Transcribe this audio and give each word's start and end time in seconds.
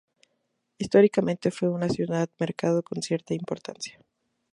Históricamente 0.79 1.51
fue 1.51 1.69
una 1.69 1.87
ciudad 1.87 2.27
mercado 2.39 2.81
con 2.81 3.03
cierta 3.03 3.35
importancia. 3.35 3.99